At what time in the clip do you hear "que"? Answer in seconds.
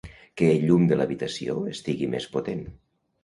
0.41-0.45